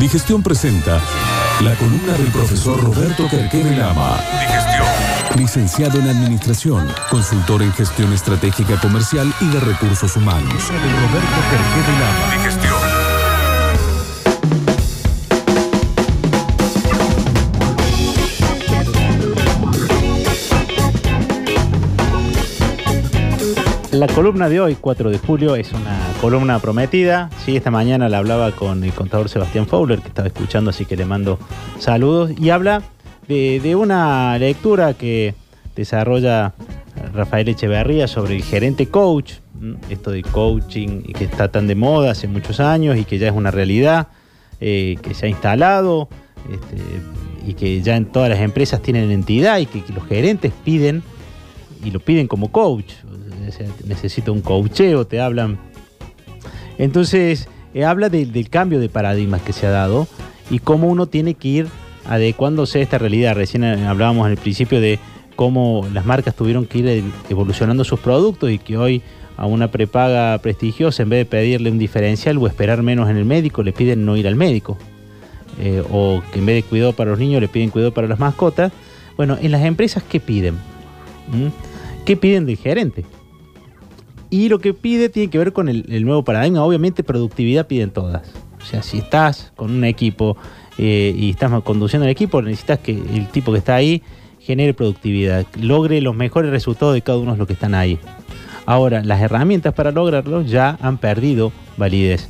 Digestión 0.00 0.42
presenta 0.42 0.98
la 1.60 1.74
columna 1.74 2.14
del 2.14 2.28
profesor 2.28 2.82
Roberto 2.82 3.28
Querquere 3.28 3.76
Lama. 3.76 4.18
Digestión. 4.40 4.86
Licenciado 5.36 6.00
en 6.00 6.08
Administración, 6.08 6.88
consultor 7.10 7.62
en 7.62 7.70
Gestión 7.74 8.10
Estratégica 8.14 8.80
Comercial 8.80 9.30
y 9.42 9.48
de 9.48 9.60
Recursos 9.60 10.16
Humanos. 10.16 10.68
Roberto 10.68 11.92
Lama. 12.00 12.34
Digestión. 12.34 12.89
La 24.00 24.06
columna 24.06 24.48
de 24.48 24.62
hoy, 24.62 24.78
4 24.80 25.10
de 25.10 25.18
julio, 25.18 25.56
es 25.56 25.74
una 25.74 25.94
columna 26.22 26.58
prometida. 26.58 27.28
Sí, 27.44 27.54
esta 27.54 27.70
mañana 27.70 28.08
la 28.08 28.16
hablaba 28.16 28.50
con 28.52 28.82
el 28.82 28.94
contador 28.94 29.28
Sebastián 29.28 29.66
Fowler, 29.66 29.98
que 29.98 30.08
estaba 30.08 30.26
escuchando, 30.26 30.70
así 30.70 30.86
que 30.86 30.96
le 30.96 31.04
mando 31.04 31.38
saludos. 31.78 32.30
Y 32.40 32.48
habla 32.48 32.82
de, 33.28 33.76
una 33.76 34.38
lectura 34.38 34.94
que 34.94 35.34
desarrolla 35.76 36.54
Rafael 37.12 37.46
Echeverría 37.50 38.08
sobre 38.08 38.36
el 38.36 38.42
gerente 38.42 38.86
coach, 38.86 39.34
esto 39.90 40.12
de 40.12 40.22
coaching 40.22 41.02
que 41.02 41.24
está 41.24 41.52
tan 41.52 41.66
de 41.66 41.74
moda 41.74 42.12
hace 42.12 42.26
muchos 42.26 42.58
años 42.58 42.96
y 42.96 43.04
que 43.04 43.18
ya 43.18 43.26
es 43.26 43.34
una 43.34 43.50
realidad, 43.50 44.08
eh, 44.62 44.96
que 45.02 45.12
se 45.12 45.26
ha 45.26 45.28
instalado 45.28 46.08
este, 46.50 46.76
y 47.46 47.52
que 47.52 47.82
ya 47.82 47.96
en 47.96 48.06
todas 48.06 48.30
las 48.30 48.40
empresas 48.40 48.80
tienen 48.80 49.10
entidad 49.10 49.58
y 49.58 49.66
que 49.66 49.84
los 49.92 50.06
gerentes 50.06 50.54
piden 50.64 51.02
y 51.84 51.90
lo 51.90 52.00
piden 52.00 52.28
como 52.28 52.50
coach 52.50 52.92
necesito 53.86 54.32
un 54.32 54.40
coacheo, 54.40 55.06
te 55.06 55.20
hablan. 55.20 55.58
Entonces, 56.78 57.48
eh, 57.74 57.84
habla 57.84 58.08
del 58.08 58.48
cambio 58.48 58.80
de 58.80 58.88
paradigmas 58.88 59.42
que 59.42 59.52
se 59.52 59.66
ha 59.66 59.70
dado 59.70 60.08
y 60.50 60.58
cómo 60.58 60.88
uno 60.88 61.06
tiene 61.06 61.34
que 61.34 61.48
ir 61.48 61.66
adecuándose 62.06 62.80
a 62.80 62.82
esta 62.82 62.98
realidad. 62.98 63.34
Recién 63.34 63.64
eh, 63.64 63.86
hablábamos 63.86 64.26
en 64.26 64.32
el 64.32 64.38
principio 64.38 64.80
de 64.80 64.98
cómo 65.36 65.86
las 65.92 66.04
marcas 66.04 66.34
tuvieron 66.34 66.66
que 66.66 66.78
ir 66.78 67.04
evolucionando 67.28 67.84
sus 67.84 68.00
productos 68.00 68.50
y 68.50 68.58
que 68.58 68.76
hoy 68.76 69.02
a 69.36 69.46
una 69.46 69.70
prepaga 69.70 70.36
prestigiosa, 70.38 71.02
en 71.02 71.08
vez 71.08 71.20
de 71.20 71.24
pedirle 71.24 71.70
un 71.70 71.78
diferencial 71.78 72.36
o 72.36 72.46
esperar 72.46 72.82
menos 72.82 73.08
en 73.08 73.16
el 73.16 73.24
médico, 73.24 73.62
le 73.62 73.72
piden 73.72 74.04
no 74.04 74.16
ir 74.16 74.28
al 74.28 74.36
médico. 74.36 74.76
Eh, 75.58 75.82
o 75.90 76.22
que 76.32 76.40
en 76.40 76.46
vez 76.46 76.56
de 76.56 76.62
cuidado 76.62 76.92
para 76.92 77.10
los 77.10 77.18
niños, 77.18 77.40
le 77.40 77.48
piden 77.48 77.70
cuidado 77.70 77.94
para 77.94 78.06
las 78.06 78.18
mascotas. 78.18 78.70
Bueno, 79.16 79.38
en 79.40 79.50
las 79.50 79.64
empresas, 79.64 80.02
¿qué 80.02 80.20
piden? 80.20 80.56
¿Mm? 81.32 81.48
¿Qué 82.04 82.16
piden 82.16 82.44
del 82.44 82.58
gerente? 82.58 83.04
Y 84.30 84.48
lo 84.48 84.60
que 84.60 84.72
pide 84.74 85.08
tiene 85.08 85.28
que 85.28 85.38
ver 85.38 85.52
con 85.52 85.68
el, 85.68 86.04
nuevo 86.04 86.24
paradigma. 86.24 86.64
Obviamente, 86.64 87.02
productividad 87.02 87.66
piden 87.66 87.90
todas. 87.90 88.22
O 88.62 88.64
sea, 88.64 88.82
si 88.82 88.98
estás 88.98 89.52
con 89.56 89.72
un 89.72 89.84
equipo 89.84 90.36
eh, 90.78 91.12
y 91.16 91.30
estás 91.30 91.50
conduciendo 91.62 92.06
el 92.06 92.12
equipo, 92.12 92.40
necesitas 92.40 92.78
que 92.78 92.92
el 92.92 93.28
tipo 93.28 93.52
que 93.52 93.58
está 93.58 93.74
ahí 93.74 94.02
genere 94.38 94.72
productividad, 94.72 95.44
logre 95.60 96.00
los 96.00 96.14
mejores 96.14 96.50
resultados 96.50 96.94
de 96.94 97.02
cada 97.02 97.18
uno 97.18 97.32
de 97.32 97.38
los 97.38 97.46
que 97.48 97.54
están 97.54 97.74
ahí. 97.74 97.98
Ahora, 98.66 99.02
las 99.02 99.20
herramientas 99.20 99.74
para 99.74 99.90
lograrlo 99.90 100.42
ya 100.42 100.78
han 100.80 100.98
perdido 100.98 101.50
validez. 101.76 102.28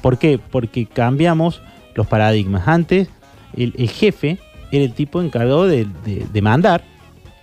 ¿Por 0.00 0.18
qué? 0.18 0.38
Porque 0.38 0.86
cambiamos 0.86 1.60
los 1.94 2.06
paradigmas. 2.06 2.66
Antes, 2.66 3.08
el, 3.54 3.72
jefe 3.90 4.38
era 4.72 4.84
el 4.84 4.94
tipo 4.94 5.20
encargado 5.20 5.66
de, 5.66 5.86
de 6.04 6.42
mandar 6.42 6.84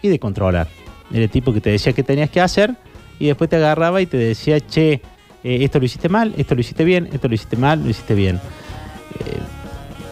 y 0.02 0.08
de 0.08 0.18
controlar. 0.18 0.68
Era 1.12 1.24
el 1.24 1.30
tipo 1.30 1.54
que 1.54 1.62
te 1.62 1.70
decía 1.70 1.94
qué 1.94 2.04
tenías 2.04 2.30
que 2.32 2.42
hacer 2.42 2.76
y 3.20 3.28
después 3.28 3.50
te 3.50 3.56
agarraba 3.58 4.02
y 4.02 4.06
te 4.06 4.18
decía, 4.18 4.60
che, 4.60 5.02
eh, 5.44 5.64
esto 5.64 5.80
lo 5.80 5.86
hiciste 5.86 6.10
mal, 6.10 6.34
esto 6.38 6.56
lo 6.56 6.62
hiciste 6.62 6.84
bien, 6.84 7.08
esto 7.14 7.28
lo 7.28 7.36
hiciste 7.36 7.58
mal, 7.58 7.84
lo 7.84 7.90
hiciste 7.90 8.16
bien. 8.16 8.38
Eh, 8.38 9.40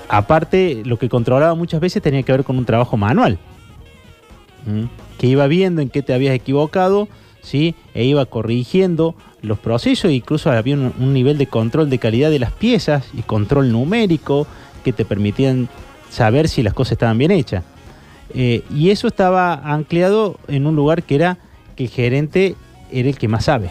aparte, 0.09 0.83
lo 0.85 0.97
que 0.97 1.09
controlaba 1.09 1.55
muchas 1.55 1.81
veces 1.81 2.01
tenía 2.01 2.23
que 2.23 2.31
ver 2.31 2.43
con 2.43 2.57
un 2.57 2.65
trabajo 2.65 2.97
manual, 2.97 3.39
que 5.17 5.27
iba 5.27 5.47
viendo 5.47 5.81
en 5.81 5.89
qué 5.89 6.01
te 6.01 6.13
habías 6.13 6.35
equivocado, 6.35 7.09
¿sí? 7.41 7.75
e 7.94 8.05
iba 8.05 8.25
corrigiendo 8.25 9.16
los 9.41 9.59
procesos, 9.59 10.11
incluso 10.11 10.49
había 10.51 10.75
un, 10.75 11.13
nivel 11.13 11.38
de 11.38 11.47
control 11.47 11.89
de 11.89 11.99
calidad 11.99 12.31
de 12.31 12.39
las 12.39 12.51
piezas 12.51 13.05
y 13.13 13.23
control 13.23 13.72
numérico 13.72 14.47
que 14.83 14.94
te 14.94 15.03
permitían 15.03 15.67
saber 16.09 16.47
si 16.47 16.63
las 16.63 16.73
cosas 16.73 16.94
estaban 16.94 17.17
bien 17.17 17.31
hechas. 17.31 17.63
Eh, 18.33 18.63
y 18.73 18.89
eso 18.89 19.07
estaba 19.07 19.53
anclado 19.53 20.39
en 20.47 20.66
un 20.66 20.75
lugar 20.75 21.03
que 21.03 21.16
era 21.16 21.38
que 21.75 21.83
el 21.83 21.89
gerente 21.89 22.55
era 22.93 23.09
el 23.09 23.17
que 23.17 23.27
más 23.27 23.45
sabe. 23.45 23.69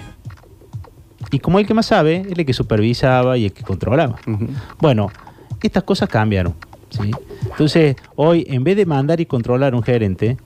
Y 1.31 1.39
como 1.39 1.59
el 1.59 1.67
que 1.67 1.75
más 1.75 1.87
sabe, 1.87 2.27
era 2.29 2.41
el 2.41 2.47
que 2.47 2.53
supervisaba 2.53 3.39
y 3.39 3.47
el 3.47 3.53
que 3.53 3.63
controlaba. 3.63 4.17
Bueno, 4.81 5.11
estas 5.63 5.83
cosas 5.85 6.09
cambiaron. 6.09 6.55
Entonces, 7.45 7.97
hoy, 8.17 8.45
en 8.49 8.65
vez 8.65 8.77
de 8.77 8.85
mandar 8.85 9.21
y 9.21 9.27
controlar 9.27 9.75
un 9.75 9.83
gerente, 9.83 10.37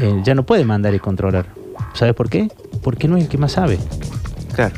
eh, 0.00 0.20
ya 0.24 0.34
no 0.34 0.44
puede 0.46 0.64
mandar 0.64 0.94
y 0.94 0.98
controlar. 0.98 1.46
¿Sabes 1.92 2.14
por 2.14 2.30
qué? 2.30 2.48
Porque 2.82 3.08
no 3.08 3.16
es 3.16 3.24
el 3.24 3.28
que 3.28 3.38
más 3.38 3.52
sabe. 3.52 3.78
Claro. 4.54 4.74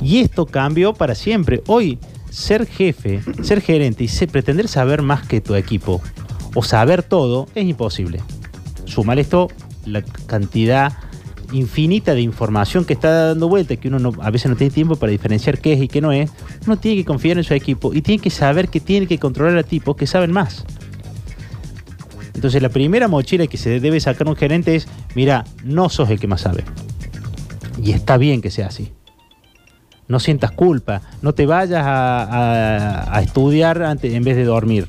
Y 0.00 0.20
esto 0.20 0.46
cambió 0.46 0.94
para 0.94 1.14
siempre. 1.14 1.62
Hoy, 1.66 1.98
ser 2.30 2.66
jefe, 2.66 3.20
ser 3.42 3.60
gerente 3.60 4.04
y 4.04 4.26
pretender 4.26 4.68
saber 4.68 5.02
más 5.02 5.26
que 5.26 5.40
tu 5.40 5.54
equipo 5.54 6.00
o 6.54 6.62
saber 6.62 7.02
todo 7.02 7.46
es 7.54 7.64
imposible. 7.64 8.20
Sumar 8.84 9.18
esto 9.18 9.48
la 9.84 10.02
cantidad 10.02 10.92
infinita 11.52 12.14
de 12.14 12.20
información 12.20 12.84
que 12.84 12.92
está 12.92 13.28
dando 13.28 13.48
vuelta, 13.48 13.76
que 13.76 13.88
uno 13.88 14.12
a 14.20 14.30
veces 14.30 14.50
no 14.50 14.56
tiene 14.56 14.72
tiempo 14.72 14.96
para 14.96 15.10
diferenciar 15.12 15.58
qué 15.58 15.72
es 15.72 15.82
y 15.82 15.88
qué 15.88 16.00
no 16.00 16.12
es, 16.12 16.30
uno 16.66 16.76
tiene 16.76 16.98
que 16.98 17.04
confiar 17.04 17.38
en 17.38 17.44
su 17.44 17.54
equipo 17.54 17.94
y 17.94 18.02
tiene 18.02 18.22
que 18.22 18.30
saber 18.30 18.68
que 18.68 18.80
tiene 18.80 19.06
que 19.06 19.18
controlar 19.18 19.56
a 19.58 19.62
tipos 19.62 19.96
que 19.96 20.06
saben 20.06 20.32
más. 20.32 20.64
Entonces 22.34 22.62
la 22.62 22.68
primera 22.68 23.08
mochila 23.08 23.46
que 23.46 23.56
se 23.56 23.80
debe 23.80 23.98
sacar 23.98 24.28
un 24.28 24.36
gerente 24.36 24.76
es, 24.76 24.86
mira, 25.14 25.44
no 25.64 25.88
sos 25.88 26.08
el 26.10 26.20
que 26.20 26.28
más 26.28 26.42
sabe. 26.42 26.64
Y 27.82 27.92
está 27.92 28.16
bien 28.16 28.40
que 28.40 28.50
sea 28.50 28.68
así. 28.68 28.92
No 30.06 30.20
sientas 30.20 30.52
culpa, 30.52 31.02
no 31.20 31.34
te 31.34 31.46
vayas 31.46 31.82
a, 31.84 33.20
estudiar 33.22 33.82
antes, 33.82 34.14
en 34.14 34.22
vez 34.22 34.36
de 34.36 34.44
dormir. 34.44 34.86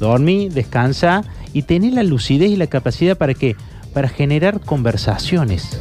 Dormí, 0.00 0.48
descansa 0.48 1.22
y 1.52 1.62
tener 1.62 1.92
la 1.92 2.02
lucidez 2.02 2.50
y 2.50 2.56
la 2.56 2.66
capacidad 2.66 3.16
para 3.16 3.34
que 3.34 3.56
para 3.92 4.08
generar 4.08 4.60
conversaciones. 4.60 5.78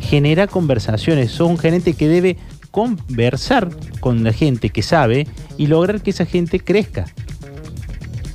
Genera 0.00 0.46
conversaciones. 0.46 1.30
Sos 1.30 1.48
un 1.48 1.58
gerente 1.58 1.94
que 1.94 2.08
debe 2.08 2.36
conversar 2.70 3.70
con 4.00 4.24
la 4.24 4.32
gente 4.32 4.70
que 4.70 4.82
sabe 4.82 5.26
y 5.58 5.66
lograr 5.66 6.02
que 6.02 6.10
esa 6.10 6.26
gente 6.26 6.60
crezca. 6.60 7.06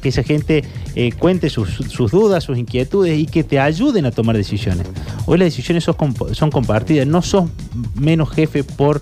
Que 0.01 0.09
esa 0.09 0.23
gente 0.23 0.63
eh, 0.95 1.11
cuente 1.11 1.49
sus, 1.49 1.77
dudas, 2.11 2.43
sus 2.43 2.57
inquietudes 2.57 3.17
y 3.17 3.25
que 3.25 3.43
te 3.43 3.59
ayuden 3.59 4.05
a 4.05 4.11
tomar 4.11 4.37
decisiones. 4.37 4.87
Hoy 5.25 5.39
las 5.39 5.47
decisiones 5.47 5.83
son, 5.83 6.51
compartidas. 6.51 7.07
No 7.07 7.21
sos 7.21 7.49
menos 7.95 8.29
jefe 8.31 8.63
por 8.63 9.01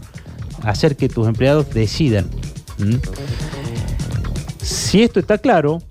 hacer 0.64 0.96
que 0.96 1.10
tus 1.10 1.28
empleados 1.28 1.70
decidan. 1.74 2.28
Si 4.62 5.04
esto 5.04 5.20
está 5.20 5.38
claro, 5.38 5.82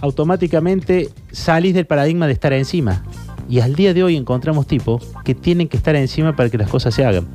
automáticamente 0.00 1.10
salís 1.30 1.74
del 1.74 1.86
paradigma 1.86 2.26
de 2.26 2.32
estar 2.32 2.52
encima. 2.52 3.04
Y 3.48 3.60
al 3.60 3.74
día 3.74 3.94
de 3.94 4.02
hoy 4.02 4.16
encontramos 4.16 4.66
tipos 4.66 5.02
que 5.24 5.34
tienen 5.34 5.68
que 5.68 5.76
estar 5.76 5.94
encima 5.94 6.34
para 6.34 6.50
que 6.50 6.58
las 6.58 6.68
cosas 6.68 6.94
se 6.94 7.04
hagan. 7.04 7.26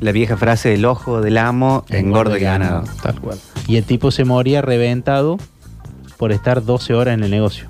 La 0.00 0.12
vieja 0.12 0.36
frase 0.36 0.70
del 0.70 0.84
ojo 0.84 1.20
del 1.20 1.36
amo 1.36 1.84
engorda 1.90 2.36
el 2.36 2.40
ganado. 2.40 2.84
Tal 3.02 3.20
cual. 3.20 3.38
Y 3.66 3.76
el 3.76 3.84
tipo 3.84 4.10
se 4.10 4.24
moría 4.24 4.62
reventado 4.62 5.38
por 6.16 6.32
estar 6.32 6.64
12 6.64 6.94
horas 6.94 7.14
en 7.14 7.24
el 7.24 7.30
negocio. 7.30 7.66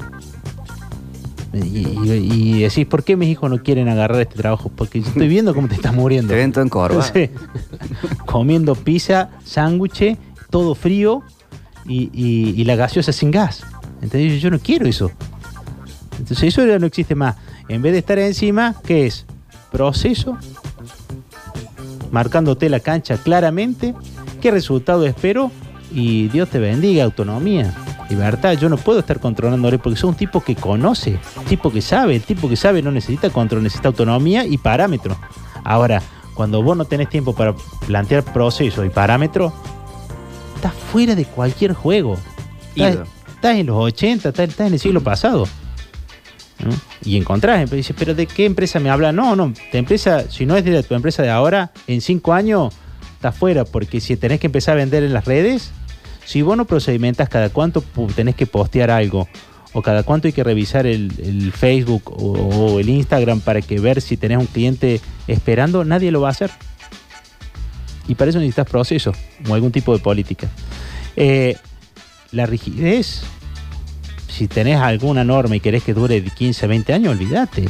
Y, 1.52 2.60
decís, 2.60 2.86
¿por 2.86 3.02
qué 3.04 3.16
mis 3.16 3.30
hijos 3.30 3.50
no 3.50 3.62
quieren 3.62 3.88
agarrar 3.88 4.20
este 4.20 4.36
trabajo? 4.36 4.70
Porque 4.74 5.00
yo 5.00 5.08
estoy 5.08 5.28
viendo 5.28 5.54
cómo 5.54 5.66
te 5.66 5.74
estás 5.74 5.94
muriendo. 5.94 6.28
Te 6.32 6.36
ven 6.36 6.52
todo 6.52 6.62
en 6.62 6.68
corva. 6.68 7.04
comiendo 8.26 8.74
pizza, 8.74 9.30
sándwich, 9.44 10.16
todo 10.50 10.74
frío 10.74 11.22
y, 11.86 12.10
y, 12.12 12.64
la 12.64 12.76
gaseosa 12.76 13.12
sin 13.12 13.30
gas. 13.30 13.64
Entonces 14.02 14.40
yo 14.40 14.50
no 14.50 14.58
quiero 14.58 14.86
eso. 14.86 15.10
Entonces 16.18 16.48
eso 16.48 16.66
ya 16.66 16.78
no 16.78 16.86
existe 16.86 17.14
más. 17.14 17.36
En 17.68 17.82
vez 17.82 17.92
de 17.92 17.98
estar 17.98 18.18
encima, 18.18 18.74
¿qué 18.84 19.06
es? 19.06 19.26
Proceso, 19.70 20.36
marcándote 22.10 22.68
la 22.68 22.80
cancha 22.80 23.18
claramente, 23.18 23.94
qué 24.40 24.50
resultado 24.50 25.06
espero 25.06 25.50
y 25.92 26.28
Dios 26.28 26.48
te 26.48 26.58
bendiga, 26.58 27.04
autonomía, 27.04 27.74
libertad. 28.08 28.54
Yo 28.54 28.68
no 28.68 28.76
puedo 28.76 29.00
estar 29.00 29.20
controlándole 29.20 29.78
porque 29.78 29.98
soy 29.98 30.10
un 30.10 30.16
tipo 30.16 30.40
que 30.42 30.56
conoce, 30.56 31.18
tipo 31.48 31.70
que 31.70 31.82
sabe, 31.82 32.16
el 32.16 32.22
tipo 32.22 32.48
que 32.48 32.56
sabe 32.56 32.82
no 32.82 32.90
necesita 32.90 33.30
control, 33.30 33.62
necesita 33.62 33.88
autonomía 33.88 34.44
y 34.44 34.58
parámetros. 34.58 35.16
Ahora, 35.64 36.02
cuando 36.34 36.62
vos 36.62 36.76
no 36.76 36.84
tenés 36.84 37.08
tiempo 37.08 37.34
para 37.34 37.54
plantear 37.86 38.24
procesos 38.24 38.86
y 38.86 38.90
parámetros, 38.90 39.52
estás 40.54 40.72
fuera 40.72 41.14
de 41.14 41.24
cualquier 41.24 41.74
juego. 41.74 42.16
Estás, 42.74 43.56
en 43.56 43.66
los 43.66 43.76
80, 43.76 44.28
estás 44.28 44.60
en 44.60 44.72
el 44.72 44.78
siglo 44.78 45.00
pasado. 45.00 45.46
Y 47.04 47.16
encontrás, 47.16 47.70
dice, 47.70 47.94
pero 47.94 48.14
¿de 48.14 48.26
qué 48.26 48.44
empresa 48.44 48.80
me 48.80 48.90
habla? 48.90 49.12
No, 49.12 49.36
no, 49.36 49.52
de 49.72 49.78
empresa, 49.78 50.28
si 50.28 50.44
no 50.44 50.56
es 50.56 50.64
de 50.64 50.82
tu 50.82 50.94
empresa 50.94 51.22
de 51.22 51.30
ahora, 51.30 51.70
en 51.86 52.00
cinco 52.00 52.32
años 52.32 52.74
estás 53.14 53.36
fuera, 53.36 53.64
porque 53.64 54.00
si 54.00 54.16
tenés 54.16 54.40
que 54.40 54.46
empezar 54.46 54.72
a 54.74 54.76
vender 54.78 55.02
en 55.02 55.12
las 55.12 55.24
redes, 55.24 55.72
Si 56.24 56.42
vos 56.42 56.58
no 56.58 56.66
procedimentas 56.66 57.30
cada 57.30 57.48
cuánto 57.48 57.82
tenés 58.14 58.34
que 58.34 58.44
postear 58.44 58.90
algo, 58.90 59.26
o 59.72 59.80
cada 59.80 60.02
cuánto 60.02 60.28
hay 60.28 60.32
que 60.32 60.44
revisar 60.44 60.86
el, 60.86 61.52
Facebook 61.56 62.02
o, 62.10 62.32
o 62.32 62.80
el 62.80 62.88
Instagram 62.90 63.40
para 63.40 63.62
que 63.62 63.80
ver 63.80 64.02
si 64.02 64.18
tenés 64.18 64.36
un 64.36 64.46
cliente 64.46 65.00
esperando, 65.26 65.84
nadie 65.84 66.10
lo 66.10 66.20
va 66.20 66.28
a 66.28 66.32
hacer. 66.32 66.50
Y 68.08 68.14
para 68.14 68.30
eso 68.30 68.38
necesitas 68.38 68.68
procesos 68.68 69.16
o 69.48 69.54
algún 69.54 69.70
tipo 69.70 69.92
de 69.92 70.00
política. 70.00 70.48
Eh, 71.14 71.56
la 72.32 72.46
rigidez, 72.46 73.22
si 74.38 74.46
tenés 74.46 74.78
alguna 74.78 75.24
norma 75.24 75.56
y 75.56 75.60
querés 75.60 75.82
que 75.82 75.92
dure 75.92 76.20
de 76.20 76.30
15 76.30 76.64
a 76.64 76.68
20 76.68 76.92
años, 76.92 77.12
olvídate. 77.12 77.68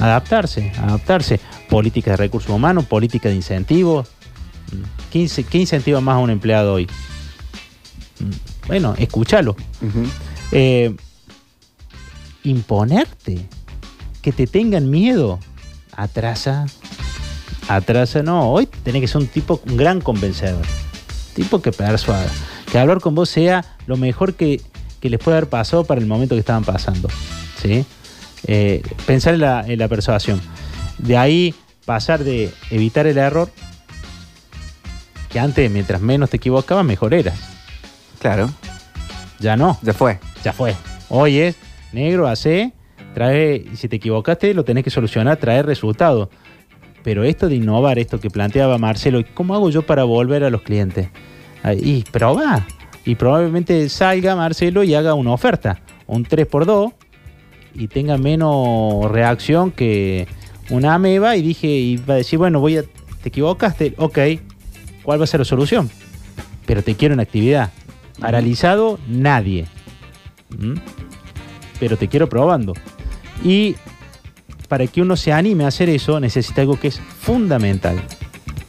Adaptarse, 0.00 0.72
adaptarse. 0.76 1.38
Política 1.68 2.10
de 2.10 2.16
recursos 2.16 2.50
humanos, 2.50 2.86
política 2.86 3.28
de 3.28 3.36
incentivos. 3.36 4.08
¿Qué, 5.12 5.30
qué 5.48 5.58
incentiva 5.58 6.00
más 6.00 6.16
a 6.16 6.18
un 6.18 6.30
empleado 6.30 6.74
hoy? 6.74 6.88
Bueno, 8.66 8.94
escúchalo. 8.98 9.54
Eh, 10.50 10.96
imponerte, 12.42 13.46
que 14.22 14.32
te 14.32 14.48
tengan 14.48 14.90
miedo, 14.90 15.38
atrasa, 15.96 16.66
atrasa, 17.68 18.24
no, 18.24 18.50
hoy 18.50 18.66
tenés 18.66 19.02
que 19.02 19.08
ser 19.08 19.20
un 19.20 19.28
tipo, 19.28 19.60
un 19.66 19.76
gran 19.76 20.00
convencedor, 20.00 20.66
tipo 21.34 21.62
que 21.62 21.70
persuada, 21.70 22.28
que 22.72 22.78
hablar 22.80 23.00
con 23.00 23.14
vos 23.14 23.28
sea 23.28 23.64
lo 23.86 23.96
mejor 23.96 24.34
que, 24.34 24.60
que 25.02 25.10
les 25.10 25.18
puede 25.18 25.36
haber 25.36 25.50
pasado 25.50 25.84
para 25.84 26.00
el 26.00 26.06
momento 26.06 26.36
que 26.36 26.40
estaban 26.40 26.64
pasando, 26.64 27.08
¿sí? 27.60 27.84
Eh, 28.46 28.82
pensar 29.04 29.34
en 29.34 29.40
la, 29.40 29.64
en 29.66 29.78
la 29.78 29.88
persuasión, 29.88 30.40
de 30.98 31.16
ahí 31.16 31.54
pasar 31.84 32.22
de 32.22 32.50
evitar 32.70 33.06
el 33.08 33.18
error, 33.18 33.50
que 35.28 35.40
antes, 35.40 35.68
mientras 35.70 36.00
menos 36.00 36.30
te 36.30 36.36
equivocabas, 36.36 36.84
mejor 36.84 37.12
eras, 37.14 37.38
Claro, 38.20 38.48
ya 39.40 39.56
no 39.56 39.76
ya 39.82 39.92
fue. 39.92 40.20
ya 40.44 40.52
fue. 40.52 40.76
Hoy 41.08 41.38
es 41.38 41.56
negro, 41.92 42.28
hace, 42.28 42.72
trae, 43.14 43.64
si 43.74 43.88
te 43.88 43.96
equivocaste, 43.96 44.54
lo 44.54 44.64
tenés 44.64 44.84
que 44.84 44.90
solucionar, 44.90 45.36
traer 45.38 45.66
resultados. 45.66 46.28
Pero 47.02 47.24
esto 47.24 47.48
de 47.48 47.56
innovar, 47.56 47.98
esto 47.98 48.20
que 48.20 48.30
planteaba 48.30 48.78
Marcelo, 48.78 49.20
¿cómo 49.34 49.56
hago 49.56 49.70
yo 49.70 49.82
para 49.82 50.04
volver 50.04 50.44
a 50.44 50.50
los 50.50 50.62
clientes? 50.62 51.08
Y 51.80 52.02
probá. 52.04 52.64
Y 53.04 53.16
probablemente 53.16 53.88
salga 53.88 54.36
Marcelo 54.36 54.84
y 54.84 54.94
haga 54.94 55.14
una 55.14 55.32
oferta, 55.32 55.80
un 56.06 56.24
3x2, 56.24 56.92
y 57.74 57.88
tenga 57.88 58.16
menos 58.16 59.10
reacción 59.10 59.72
que 59.72 60.28
una 60.70 60.94
ameba. 60.94 61.36
Y 61.36 61.42
dije, 61.42 61.66
y 61.66 61.96
va 61.96 62.14
a 62.14 62.16
decir, 62.18 62.38
bueno, 62.38 62.60
voy 62.60 62.78
a, 62.78 62.82
te 63.22 63.28
equivocaste, 63.28 63.94
ok, 63.96 64.18
¿cuál 65.02 65.20
va 65.20 65.24
a 65.24 65.26
ser 65.26 65.40
la 65.40 65.44
solución? 65.44 65.90
Pero 66.66 66.82
te 66.82 66.94
quiero 66.94 67.14
en 67.14 67.20
actividad. 67.20 67.70
Paralizado, 68.20 68.98
nadie. 69.08 69.66
¿Mm? 70.56 70.74
Pero 71.80 71.96
te 71.96 72.08
quiero 72.08 72.28
probando. 72.28 72.74
Y 73.42 73.74
para 74.68 74.86
que 74.86 75.02
uno 75.02 75.16
se 75.16 75.32
anime 75.32 75.64
a 75.64 75.68
hacer 75.68 75.88
eso, 75.88 76.20
necesita 76.20 76.60
algo 76.60 76.78
que 76.78 76.88
es 76.88 77.00
fundamental. 77.00 78.00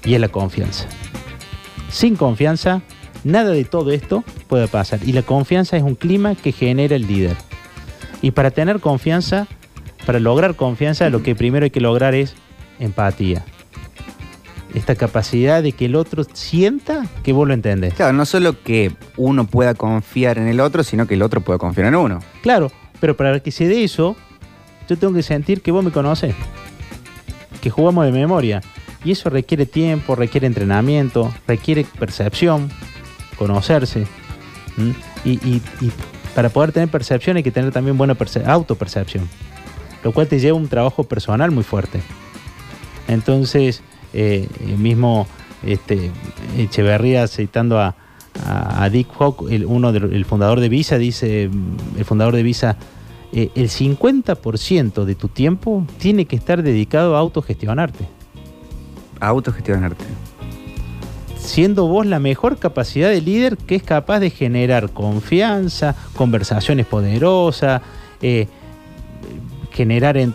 Y 0.04 0.16
es 0.16 0.20
la 0.20 0.30
confianza. 0.30 0.86
Sin 1.90 2.16
confianza, 2.16 2.82
nada 3.24 3.52
de 3.52 3.64
todo 3.64 3.92
esto 3.92 4.24
puede 4.48 4.68
pasar. 4.68 5.00
Y 5.04 5.14
la 5.14 5.22
confianza 5.22 5.78
es 5.78 5.84
un 5.84 5.96
clima 5.96 6.36
que 6.36 6.52
genera 6.52 6.96
el 6.96 7.08
líder. 7.08 7.36
Y 8.22 8.32
para 8.32 8.52
tener 8.52 8.80
confianza, 8.80 9.48
para 10.06 10.20
lograr 10.20 10.56
confianza, 10.56 11.10
lo 11.10 11.24
que 11.24 11.36
primero 11.36 11.66
hay 11.66 11.72
que 11.72 11.82
lograr 11.82 12.16
es 12.16 12.36
empatía. 12.80 13.44
Esta 14.74 14.96
capacidad 14.96 15.62
de 15.62 15.74
que 15.74 15.86
el 15.86 15.96
otro 15.96 16.24
sienta 16.34 17.06
que 17.24 17.32
vos 17.32 17.48
lo 17.48 17.54
entendés. 17.54 17.94
Claro, 17.94 18.14
no 18.14 18.26
solo 18.26 18.62
que 18.64 18.92
uno 19.18 19.46
pueda 19.46 19.76
confiar 19.76 20.38
en 20.38 20.48
el 20.48 20.60
otro, 20.60 20.84
sino 20.84 21.06
que 21.06 21.14
el 21.14 21.22
otro 21.22 21.42
pueda 21.42 21.60
confiar 21.60 21.88
en 21.88 21.96
uno. 21.96 22.20
Claro, 22.42 22.72
pero 23.00 23.16
para 23.16 23.40
que 23.40 23.52
se 23.52 23.68
dé 23.68 23.84
eso, 23.84 24.16
yo 24.90 24.98
tengo 24.98 25.14
que 25.14 25.22
sentir 25.22 25.62
que 25.62 25.72
vos 25.72 25.84
me 25.84 25.92
conoces, 25.92 26.34
que 27.62 27.70
jugamos 27.70 28.06
de 28.06 28.12
memoria. 28.12 28.62
Y 29.06 29.12
eso 29.12 29.30
requiere 29.30 29.66
tiempo, 29.66 30.16
requiere 30.16 30.48
entrenamiento, 30.48 31.32
requiere 31.46 31.86
percepción, 32.00 32.72
conocerse. 33.34 34.08
Y, 35.26 35.62
para 36.36 36.50
poder 36.50 36.72
tener 36.72 36.90
percepción 36.90 37.38
hay 37.38 37.44
que 37.44 37.52
tener 37.52 37.72
también 37.72 37.96
buena 37.98 38.16
perce- 38.16 38.44
autopercepción, 38.48 39.30
lo 40.04 40.12
cual 40.12 40.28
te 40.28 40.40
lleva 40.40 40.58
un 40.58 40.68
trabajo 40.68 41.04
personal 41.04 41.52
muy 41.52 41.64
fuerte. 41.64 42.02
Entonces, 43.08 43.84
eh, 44.14 44.48
el 44.66 44.78
mismo 44.78 45.28
este, 45.66 46.12
Echeverría 46.58 47.28
citando 47.28 47.80
a, 47.80 47.96
a- 48.46 48.84
a 48.84 48.90
Dick 48.90 49.08
Hawk, 49.20 49.48
el, 49.52 49.66
uno 49.66 49.90
el 49.90 50.26
fundador 50.26 50.60
de 50.60 50.70
Visa, 50.70 50.98
dice, 50.98 51.50
mm, 51.52 51.98
el 52.00 52.06
fundador 52.06 52.36
de 52.36 52.44
Visa, 52.44 52.78
eh, 53.32 53.50
el 53.56 53.70
50% 53.70 55.06
de 55.06 55.16
tu 55.16 55.28
tiempo 55.28 55.86
tiene 56.00 56.26
que 56.26 56.36
estar 56.36 56.64
dedicado 56.64 57.16
a 57.16 57.20
autogestionarte, 57.20 58.08
A 59.20 59.28
autogestionarte. 59.28 60.04
Siendo 61.44 61.88
vos 61.88 62.06
la 62.06 62.20
mejor 62.20 62.58
capacidad 62.58 63.10
de 63.10 63.22
líder 63.22 63.58
que 63.58 63.76
es 63.76 63.84
capaz 63.84 64.20
de 64.20 64.30
generar 64.30 64.90
confianza, 64.92 65.96
conversaciones 66.16 66.86
poderosas, 66.86 67.82
eh, 68.22 68.48
generar 69.72 70.18
en- 70.18 70.34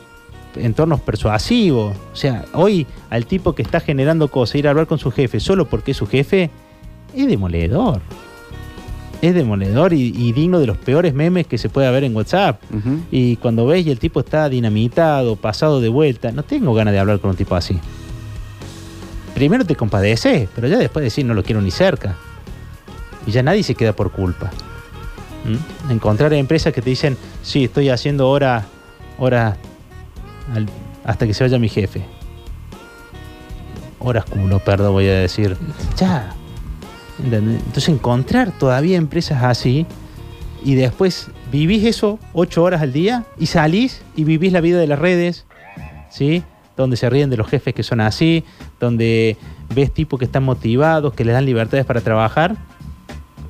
entornos 0.57 1.01
persuasivos. 1.01 1.97
O 2.13 2.17
sea, 2.17 2.45
hoy 2.53 2.87
al 3.11 3.27
tipo 3.27 3.55
que 3.55 3.63
está 3.63 3.81
generando 3.81 4.29
cosas, 4.29 4.57
ir 4.57 4.67
a 4.67 4.71
hablar 4.71 4.87
con 4.87 4.99
su 4.99 5.11
jefe 5.11 5.41
solo 5.41 5.69
porque 5.69 5.93
es 5.93 5.97
su 5.97 6.07
jefe, 6.07 6.51
es 7.15 7.27
demoledor. 7.27 8.01
Es 9.21 9.35
demoledor 9.35 9.93
y, 9.95 10.13
y 10.17 10.33
digno 10.33 10.61
de 10.61 10.67
los 10.67 10.77
peores 10.77 11.13
memes 11.13 11.47
que 11.47 11.59
se 11.59 11.69
puede 11.69 11.91
ver 11.91 12.05
en 12.05 12.15
WhatsApp. 12.15 12.61
Y 13.11 13.37
cuando 13.37 13.67
ves 13.67 13.85
y 13.87 13.91
el 13.91 13.99
tipo 13.99 14.21
está 14.21 14.49
dinamitado, 14.49 15.35
pasado 15.37 15.81
de 15.81 15.89
vuelta, 15.89 16.31
no 16.33 16.45
tengo 16.45 16.73
ganas 16.75 16.93
de 16.95 17.01
hablar 17.01 17.19
con 17.19 17.31
un 17.31 17.37
tipo 17.37 17.55
así. 17.57 17.79
Primero 19.39 19.65
te 19.65 19.77
compadeces, 19.77 20.49
pero 20.53 20.67
ya 20.67 20.79
después 20.79 21.05
decir 21.05 21.25
no 21.25 21.33
lo 21.33 21.45
quiero 21.45 21.61
ni 21.63 21.71
cerca. 21.71 22.17
Y 23.25 23.31
ya 23.31 23.41
nadie 23.41 23.63
se 23.63 23.77
queda 23.77 23.93
por 23.93 24.11
culpa. 24.11 24.51
¿Mm? 25.45 25.93
Encontrar 25.93 26.33
empresas 26.33 26.73
que 26.73 26.83
te 26.83 26.91
dicen, 26.91 27.17
sí, 27.45 27.63
estoy 27.63 27.89
haciendo 27.89 28.29
horas 28.29 28.65
al- 30.53 30.67
hasta 31.05 31.25
que 31.25 31.35
se 31.35 31.45
vaya 31.45 31.57
mi 31.61 31.69
jefe. 31.69 32.03
Horas 34.01 34.25
culo, 34.25 34.59
perdón, 34.59 34.95
voy 34.95 35.07
a 35.07 35.21
decir. 35.21 35.57
Ya. 35.97 36.35
Entonces 37.23 37.89
encontrar 37.91 38.51
todavía 38.51 38.97
empresas 38.97 39.45
así 39.45 39.87
y 40.65 40.75
después 40.75 41.29
vivís 41.53 41.85
eso 41.85 42.19
ocho 42.33 42.65
horas 42.65 42.83
al 42.83 42.93
día 42.93 43.25
y 43.39 43.47
salís 43.47 44.03
y 44.17 44.25
vivís 44.25 44.53
la 44.53 44.61
vida 44.61 44.79
de 44.81 44.89
las 44.89 44.99
redes, 44.99 45.47
¿sí? 46.11 46.43
Donde 46.79 46.97
se 46.97 47.11
ríen 47.11 47.29
de 47.29 47.37
los 47.37 47.47
jefes 47.49 47.75
que 47.75 47.83
son 47.83 48.01
así, 48.01 48.45
donde 48.81 49.37
ves 49.75 49.93
tipos 49.93 50.19
que 50.19 50.25
están 50.25 50.45
motivados, 50.45 51.13
que 51.13 51.25
les 51.27 51.35
dan 51.35 51.45
libertades 51.45 51.85
para 51.85 52.01
trabajar 52.01 52.57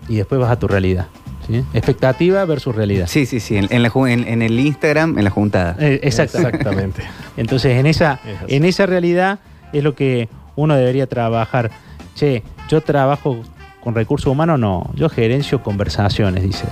y 0.08 0.16
después 0.16 0.40
vas 0.40 0.50
a 0.50 0.58
tu 0.58 0.66
realidad. 0.66 1.06
¿sí? 1.46 1.62
Expectativa 1.74 2.44
versus 2.46 2.74
realidad. 2.74 3.06
Sí, 3.06 3.26
sí, 3.26 3.38
sí. 3.40 3.56
En, 3.56 3.66
en 3.70 3.82
la 3.82 3.90
ju- 3.90 4.08
en- 4.10 4.26
en 4.26 4.42
el 4.42 4.58
Instagram, 4.58 5.18
en 5.18 5.24
la 5.24 5.30
juntada. 5.30 5.76
Eh, 5.78 6.00
exactamente. 6.02 6.56
Exactamente. 6.56 7.02
Entonces, 7.36 7.78
en 7.78 7.86
esa, 7.86 8.18
Es 8.46 8.52
en 8.54 8.64
esa 8.64 8.86
realidad 8.86 9.38
es 9.72 9.84
lo 9.84 9.94
que 9.94 10.28
uno 10.56 10.74
debería 10.74 11.06
trabajar. 11.06 11.70
Che, 12.16 12.42
yo 12.68 12.80
trabajo 12.80 13.38
con 13.84 13.94
recursos 13.94 14.26
humanos, 14.32 14.58
no. 14.58 14.90
Yo 14.94 15.08
gerencio 15.08 15.62
conversaciones, 15.62 16.42
dice. 16.42 16.64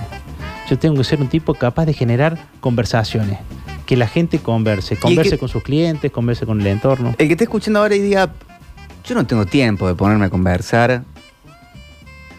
Yo 0.69 0.77
tengo 0.77 0.95
que 0.97 1.03
ser 1.03 1.21
un 1.21 1.27
tipo 1.29 1.53
capaz 1.53 1.85
de 1.85 1.93
generar 1.93 2.37
conversaciones. 2.59 3.37
Que 3.87 3.95
la 3.97 4.07
gente 4.07 4.37
converse. 4.39 4.95
Converse 4.97 5.31
que- 5.31 5.37
con 5.39 5.49
sus 5.49 5.63
clientes, 5.63 6.11
converse 6.11 6.45
con 6.45 6.61
el 6.61 6.67
entorno. 6.67 7.15
El 7.17 7.27
que 7.27 7.33
esté 7.33 7.45
escuchando 7.45 7.79
ahora 7.79 7.95
y 7.95 7.99
diga, 8.01 8.31
yo 9.03 9.15
no 9.15 9.25
tengo 9.25 9.45
tiempo 9.47 9.87
de 9.87 9.95
ponerme 9.95 10.25
a 10.25 10.29
conversar. 10.29 11.03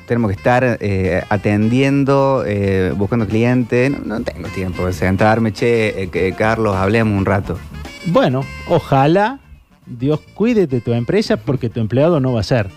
Tenemos 0.07 0.31
que 0.31 0.37
estar 0.37 0.79
eh, 0.81 1.23
atendiendo, 1.29 2.45
eh, 2.47 2.93
buscando 2.97 3.27
clientes. 3.27 3.91
No, 3.91 4.19
no 4.19 4.21
tengo 4.23 4.49
tiempo 4.49 4.87
de 4.87 4.93
sentarme, 4.93 5.53
che, 5.53 6.03
eh, 6.13 6.35
Carlos, 6.37 6.77
hablemos 6.77 7.17
un 7.19 7.27
rato. 7.27 7.59
Bueno, 8.07 8.45
ojalá 8.69 9.41
Dios 9.85 10.21
cuide 10.35 10.67
de 10.67 10.81
tu 10.81 10.93
empresa 10.93 11.37
porque 11.37 11.69
tu 11.69 11.81
empleado 11.81 12.21
no 12.21 12.33
va 12.35 12.41
a 12.41 12.45
ser. 12.45 12.69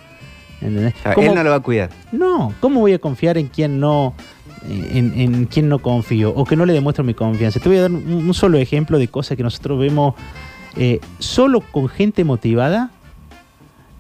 ¿Entendés? 0.62 0.94
O 1.00 1.04
sea, 1.04 1.14
¿Cómo- 1.14 1.28
él 1.30 1.36
no 1.36 1.44
lo 1.44 1.50
va 1.52 1.56
a 1.58 1.60
cuidar. 1.62 1.90
No, 2.12 2.54
¿cómo 2.60 2.82
voy 2.82 2.94
a 2.94 3.00
confiar 3.00 3.38
en 3.38 3.48
quien 3.48 3.80
no 3.80 4.14
en, 4.68 5.20
en 5.20 5.46
quien 5.46 5.70
no 5.70 5.80
confío 5.80 6.32
o 6.32 6.46
que 6.46 6.56
no 6.56 6.66
le 6.66 6.74
demuestro 6.74 7.04
mi 7.04 7.14
confianza? 7.14 7.60
Te 7.60 7.70
voy 7.70 7.78
a 7.78 7.82
dar 7.82 7.92
un, 7.92 8.34
solo 8.34 8.58
ejemplo 8.58 9.00
de 9.00 9.08
cosas 9.08 9.38
que 9.38 9.44
nosotros 9.44 9.80
vemos 9.80 10.16
eh, 10.78 11.00
solo 11.20 11.62
con 11.62 11.88
gente 11.88 12.24
motivada. 12.24 12.92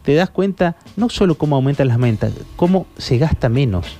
Te 0.04 0.16
das 0.16 0.30
cuenta 0.30 0.78
no 0.96 1.10
solo 1.10 1.36
cómo 1.36 1.56
aumentan 1.56 1.88
las 1.88 2.00
ventas, 2.00 2.34
cómo 2.56 2.88
se 2.98 3.18
gasta 3.18 3.50
menos. 3.50 3.98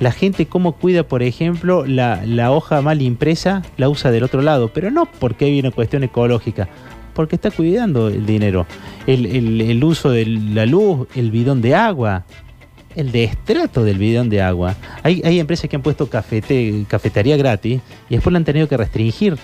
La 0.00 0.12
gente 0.12 0.46
cómo 0.46 0.72
cuida, 0.72 1.02
por 1.02 1.22
ejemplo, 1.22 1.84
la, 1.84 2.52
hoja 2.52 2.80
mal 2.82 3.02
impresa, 3.02 3.62
la 3.76 3.88
usa 3.88 4.10
del 4.10 4.22
otro 4.22 4.42
lado, 4.42 4.70
pero 4.72 4.90
no 4.90 5.06
porque 5.06 5.46
hay 5.46 5.58
una 5.58 5.72
cuestión 5.72 6.04
ecológica, 6.04 6.68
porque 7.14 7.34
está 7.34 7.50
cuidando 7.50 8.08
el 8.08 8.24
dinero. 8.24 8.64
El 9.06 9.82
uso 9.82 10.10
de 10.10 10.24
la 10.24 10.66
luz, 10.66 11.08
el 11.16 11.30
bidón 11.32 11.60
de 11.60 11.74
agua, 11.74 12.24
el 12.98 13.12
destrato 13.12 13.84
del 13.84 13.96
bidón 13.96 14.28
de 14.28 14.42
agua. 14.42 14.74
Hay, 15.04 15.22
hay 15.24 15.38
empresas 15.38 15.70
que 15.70 15.76
han 15.76 15.82
puesto 15.82 16.10
cafete, 16.10 16.84
cafetería 16.88 17.36
gratis 17.36 17.80
y 18.10 18.14
después 18.14 18.32
le 18.32 18.38
han 18.38 18.44
tenido 18.44 18.66
que 18.66 18.76
restringir 18.76 19.38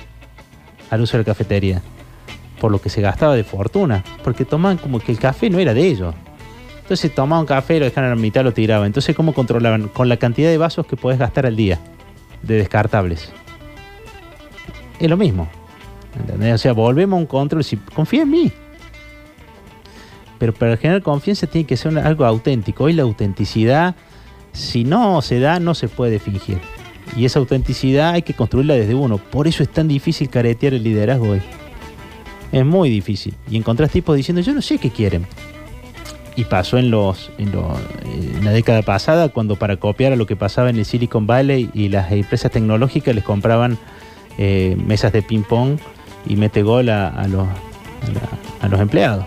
al 0.91 1.01
uso 1.01 1.17
de 1.17 1.23
la 1.23 1.25
cafetería. 1.25 1.81
Por 2.61 2.73
lo 2.73 2.81
que 2.81 2.89
se 2.89 3.01
gastaba 3.01 3.37
de 3.37 3.45
fortuna. 3.45 4.03
Porque 4.25 4.45
tomaban 4.45 4.77
como 4.79 4.99
que 4.99 5.13
el 5.13 5.21
café 5.21 5.51
no 5.51 5.61
era 5.61 5.73
de 5.73 5.87
ellos. 5.87 6.17
Entonces 6.81 7.15
tomaban 7.15 7.47
café, 7.47 7.79
lo 7.79 7.85
dejaban 7.85 8.11
a 8.11 8.15
la 8.17 8.21
mitad, 8.21 8.43
lo 8.43 8.53
tiraban. 8.53 8.87
Entonces, 8.87 9.15
¿cómo 9.15 9.33
controlaban? 9.33 9.87
Con 9.87 10.09
la 10.09 10.17
cantidad 10.17 10.51
de 10.51 10.59
vasos 10.59 10.85
que 10.87 10.97
podés 10.97 11.21
gastar 11.21 11.47
al 11.47 11.55
día 11.55 11.79
de 12.43 12.57
descartables. 12.57 13.31
Es 14.99 15.09
lo 15.09 15.17
mismo. 15.17 15.49
¿entendés? 16.19 16.55
O 16.55 16.59
sea, 16.59 16.73
volvemos 16.73 17.19
a 17.19 17.21
un 17.21 17.27
control. 17.27 17.63
Si, 17.63 17.77
confía 17.77 18.23
en 18.23 18.31
mí. 18.31 18.53
Pero 20.38 20.53
para 20.53 20.76
generar 20.76 21.03
confianza 21.03 21.47
tiene 21.47 21.67
que 21.67 21.76
ser 21.76 21.97
algo 21.99 22.25
auténtico. 22.25 22.85
Hoy 22.85 22.93
la 22.93 23.03
autenticidad, 23.05 23.95
si 24.53 24.85
no 24.85 25.23
se 25.23 25.38
da, 25.41 25.61
no 25.61 25.75
se 25.75 25.88
puede 25.88 26.19
fingir. 26.19 26.59
Y 27.17 27.25
esa 27.25 27.38
autenticidad 27.38 28.11
hay 28.14 28.23
que 28.23 28.35
construirla 28.35 28.75
desde 28.75 28.95
uno. 28.95 29.19
Por 29.19 29.47
eso 29.47 29.62
es 29.62 29.69
tan 29.69 29.88
difícil 29.88 30.29
caretear 30.29 30.75
el 30.75 30.83
liderazgo 30.83 31.31
hoy. 31.31 31.43
Es 32.50 32.64
muy 32.64 32.88
difícil. 32.91 33.35
Y 33.50 33.57
encontrás 33.57 33.91
tipos 33.91 34.17
diciendo, 34.17 34.41
yo 34.43 34.53
no 34.53 34.62
sé 34.62 34.79
qué 34.79 34.91
quieren. 34.91 35.26
Y 36.37 36.45
pasó 36.45 36.79
en, 36.79 36.91
los, 36.91 37.31
en, 37.38 37.53
lo- 37.53 37.76
en 38.37 38.45
la 38.45 38.50
década 38.50 38.83
pasada, 38.83 39.29
cuando 39.29 39.55
para 39.57 39.76
copiar 39.76 40.12
a 40.12 40.17
lo 40.17 40.26
que 40.26 40.35
pasaba 40.35 40.69
en 40.71 40.76
el 40.76 40.85
Silicon 40.85 41.26
Valley 41.29 41.71
y 41.75 41.88
las 41.91 42.11
empresas 42.11 42.50
tecnológicas 42.50 43.14
les 43.14 43.23
compraban 43.23 43.79
eh, 44.38 44.76
mesas 44.85 45.12
de 45.12 45.23
ping-pong 45.23 45.79
y 46.26 46.35
mete 46.35 46.62
gol 46.62 46.88
a 46.88 47.26
los, 47.29 47.47
a, 47.47 48.11
la- 48.12 48.67
a 48.67 48.69
los 48.69 48.81
empleados. 48.81 49.26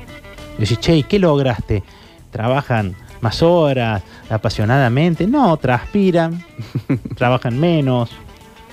Y 0.57 0.61
decís, 0.61 0.79
che, 0.79 0.95
¿y 0.97 1.03
qué 1.03 1.19
lograste? 1.19 1.83
¿Trabajan 2.31 2.95
más 3.21 3.41
horas, 3.41 4.03
apasionadamente? 4.29 5.27
No, 5.27 5.55
transpiran, 5.57 6.43
trabajan 7.15 7.59
menos. 7.59 8.11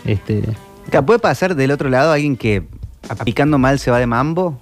Este, 0.05 0.43
¿Puede 1.07 1.19
pasar 1.19 1.55
del 1.55 1.71
otro 1.71 1.89
lado 1.89 2.13
alguien 2.13 2.37
que 2.37 2.63
aplicando 3.09 3.59
mal 3.59 3.79
se 3.79 3.91
va 3.91 3.99
de 3.99 4.07
mambo? 4.07 4.59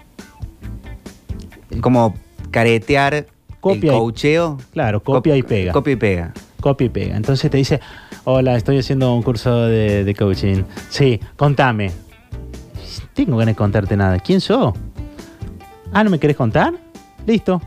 Como 1.81 2.15
caretear 2.51 3.27
Copia 3.61 3.93
el 3.93 3.99
coacheo. 3.99 4.59
claro, 4.73 5.03
copia 5.03 5.37
y 5.37 5.43
pega. 5.43 5.73
Copia 5.73 5.93
y 5.93 5.97
pega. 5.97 6.33
Copia 6.61 6.87
y 6.87 6.91
pega. 6.91 7.17
Entonces 7.17 7.51
te 7.51 7.57
dice, 7.57 7.81
hola, 8.25 8.57
estoy 8.57 8.79
haciendo 8.79 9.15
un 9.15 9.23
curso 9.23 9.67
de, 9.67 10.05
de 10.05 10.15
coaching. 10.15 10.65
Sí, 10.91 11.21
contame. 11.37 11.93
Tengo 13.15 13.37
ganas 13.37 13.55
de 13.55 13.57
contarte 13.57 13.97
nada. 13.97 14.19
¿Quién 14.19 14.41
sos? 14.41 14.75
Ah, 15.93 16.03
¿no 16.03 16.11
me 16.11 16.19
querés 16.19 16.37
contar? 16.37 16.73
Listo. 17.27 17.61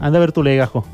Anda 0.00 0.18
a 0.18 0.20
ver 0.20 0.32
tu 0.32 0.42
legajo. 0.42 0.84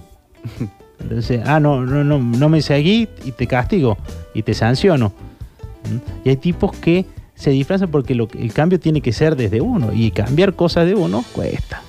Entonces, 1.00 1.42
ah, 1.46 1.60
no, 1.60 1.84
no, 1.84 2.04
no, 2.04 2.18
no 2.18 2.48
me 2.48 2.62
seguí 2.62 3.08
y 3.24 3.32
te 3.32 3.46
castigo 3.46 3.96
y 4.34 4.42
te 4.42 4.54
sanciono. 4.54 5.12
¿Mm? 5.88 6.26
Y 6.26 6.30
hay 6.30 6.36
tipos 6.36 6.72
que 6.76 7.06
se 7.34 7.50
disfrazan 7.50 7.90
porque 7.90 8.12
el 8.12 8.52
cambio 8.52 8.78
tiene 8.78 9.00
que 9.00 9.12
ser 9.12 9.34
desde 9.34 9.60
uno 9.60 9.92
y 9.92 10.10
cambiar 10.10 10.54
cosas 10.54 10.86
de 10.86 10.94
uno 10.94 11.24
cuesta. 11.32 11.82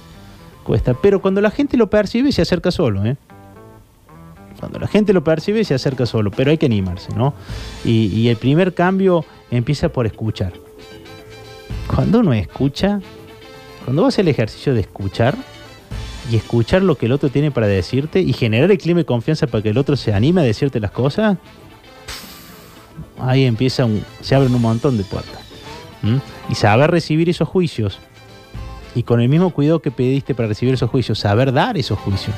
Cuesta. 0.63 0.93
Pero 0.93 1.21
cuando 1.21 1.41
la 1.41 1.51
gente 1.51 1.75
lo 1.75 1.89
percibe, 1.89 2.31
se 2.31 2.41
acerca 2.41 2.71
solo, 2.71 3.05
¿eh? 3.05 3.17
Cuando 4.60 4.79
la 4.79 4.88
gente 4.88 5.12
lo 5.12 5.24
percibe, 5.24 5.63
se 5.65 5.74
acerca 5.74 6.05
solo, 6.05 6.31
pero 6.31 6.51
hay 6.51 6.57
que 6.57 6.67
animarse, 6.67 7.13
¿no? 7.15 7.33
Y, 7.83 8.05
y 8.07 8.29
el 8.29 8.38
primer 8.38 8.74
cambio 8.74 9.25
empieza 9.50 9.89
por 9.89 10.05
escuchar. 10.05 10.53
Cuando 11.88 12.19
uno 12.19 12.31
escucha, 12.31 13.01
cuando 13.85 14.03
vas 14.03 14.17
el 14.19 14.27
ejercicio 14.27 14.73
de 14.73 14.81
escuchar 14.81 15.35
y 16.31 16.35
escuchar 16.35 16.81
lo 16.83 16.95
que 16.95 17.07
el 17.07 17.11
otro 17.11 17.29
tiene 17.29 17.51
para 17.51 17.67
decirte 17.67 18.21
y 18.21 18.33
generar 18.33 18.71
el 18.71 18.77
clima 18.77 19.00
de 19.00 19.05
confianza 19.05 19.47
para 19.47 19.61
que 19.63 19.69
el 19.69 19.77
otro 19.77 19.95
se 19.95 20.13
anime 20.13 20.41
a 20.41 20.43
decirte 20.43 20.79
las 20.79 20.91
cosas, 20.91 21.38
ahí 23.19 23.45
empieza 23.45 23.85
un- 23.85 24.03
se 24.21 24.35
abren 24.35 24.53
un 24.53 24.61
montón 24.61 24.97
de 24.97 25.03
puertas. 25.03 25.39
¿Mm? 26.03 26.17
Y 26.51 26.55
saber 26.55 26.89
recibir 26.89 27.29
esos 27.29 27.47
juicios 27.47 28.00
y 28.95 29.03
con 29.03 29.21
el 29.21 29.29
mismo 29.29 29.51
cuidado 29.51 29.81
que 29.81 29.91
pediste 29.91 30.33
para 30.33 30.47
recibir 30.50 30.73
esos 30.73 30.89
juicios, 30.89 31.19
saber 31.19 31.51
dar 31.53 31.77
esos 31.77 31.97
juicios 32.00 32.35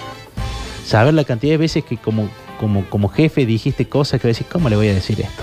saber 0.85 1.13
la 1.13 1.23
cantidad 1.23 1.53
de 1.53 1.57
veces 1.57 1.85
que 1.85 1.95
como, 1.95 2.27
como, 2.59 2.83
como 2.89 3.07
jefe 3.07 3.45
dijiste 3.45 3.87
cosas 3.87 4.19
que 4.19 4.27
decís, 4.27 4.45
¿cómo 4.51 4.67
le 4.67 4.75
voy 4.75 4.89
a 4.89 4.93
decir 4.93 5.21
esto? 5.21 5.41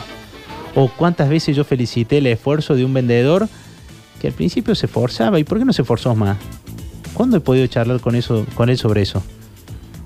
O 0.75 0.89
cuántas 0.89 1.31
veces 1.31 1.57
yo 1.57 1.65
felicité 1.65 2.19
el 2.19 2.27
esfuerzo 2.27 2.75
de 2.75 2.85
un 2.85 2.93
vendedor 2.93 3.49
que 4.21 4.29
al 4.29 4.35
principio 4.35 4.75
se 4.75 4.87
forzaba. 4.87 5.41
¿Y 5.41 5.45
por 5.45 5.59
qué 5.59 5.65
no 5.65 5.73
se 5.73 5.83
forzó 5.83 6.15
más? 6.15 6.37
¿Cuándo 7.15 7.39
he 7.39 7.41
podido 7.41 7.67
charlar 7.67 8.01
con, 8.01 8.15
eso, 8.15 8.47
con 8.55 8.69
él 8.69 8.79
sobre 8.79 9.03
eso? 9.03 9.23